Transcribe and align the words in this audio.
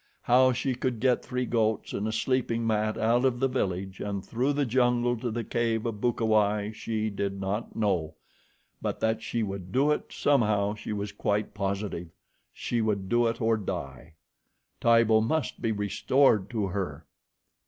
How 0.23 0.51
she 0.51 0.73
could 0.73 0.99
get 0.99 1.23
three 1.23 1.45
goats 1.45 1.93
and 1.93 2.07
a 2.07 2.11
sleeping 2.11 2.65
mat 2.65 2.97
out 2.97 3.23
of 3.23 3.39
the 3.39 3.47
village 3.47 3.99
and 3.99 4.25
through 4.25 4.53
the 4.53 4.65
jungle 4.65 5.15
to 5.17 5.29
the 5.29 5.43
cave 5.43 5.85
of 5.85 6.01
Bukawai, 6.01 6.71
she 6.73 7.11
did 7.11 7.39
not 7.39 7.75
know, 7.75 8.15
but 8.81 8.99
that 9.01 9.21
she 9.21 9.43
would 9.43 9.71
do 9.71 9.91
it 9.91 10.11
somehow 10.11 10.73
she 10.73 10.91
was 10.91 11.11
quite 11.11 11.53
positive 11.53 12.07
she 12.51 12.81
would 12.81 13.09
do 13.09 13.27
it 13.27 13.39
or 13.39 13.57
die. 13.57 14.15
Tibo 14.79 15.21
must 15.21 15.61
be 15.61 15.71
restored 15.71 16.49
to 16.49 16.69
her. 16.69 17.05